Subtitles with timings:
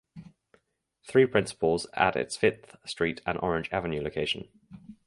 [1.07, 4.47] Three principals at its Fifth Street and Orange Avenue location.